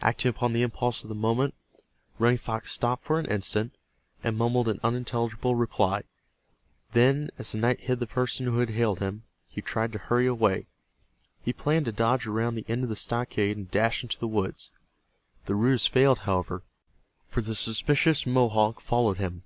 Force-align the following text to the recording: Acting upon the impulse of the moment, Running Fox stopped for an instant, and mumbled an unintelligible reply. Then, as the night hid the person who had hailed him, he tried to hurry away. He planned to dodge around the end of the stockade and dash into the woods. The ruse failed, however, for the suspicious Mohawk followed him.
Acting 0.00 0.30
upon 0.30 0.54
the 0.54 0.62
impulse 0.62 1.02
of 1.02 1.10
the 1.10 1.14
moment, 1.14 1.52
Running 2.18 2.38
Fox 2.38 2.72
stopped 2.72 3.04
for 3.04 3.18
an 3.20 3.26
instant, 3.26 3.76
and 4.24 4.34
mumbled 4.34 4.68
an 4.68 4.80
unintelligible 4.82 5.54
reply. 5.54 6.04
Then, 6.94 7.28
as 7.36 7.52
the 7.52 7.58
night 7.58 7.80
hid 7.80 8.00
the 8.00 8.06
person 8.06 8.46
who 8.46 8.60
had 8.60 8.70
hailed 8.70 9.00
him, 9.00 9.24
he 9.46 9.60
tried 9.60 9.92
to 9.92 9.98
hurry 9.98 10.26
away. 10.26 10.66
He 11.42 11.52
planned 11.52 11.84
to 11.84 11.92
dodge 11.92 12.26
around 12.26 12.54
the 12.54 12.64
end 12.68 12.84
of 12.84 12.88
the 12.88 12.96
stockade 12.96 13.58
and 13.58 13.70
dash 13.70 14.02
into 14.02 14.18
the 14.18 14.26
woods. 14.28 14.70
The 15.44 15.54
ruse 15.54 15.86
failed, 15.86 16.20
however, 16.20 16.62
for 17.28 17.42
the 17.42 17.54
suspicious 17.54 18.24
Mohawk 18.24 18.80
followed 18.80 19.18
him. 19.18 19.42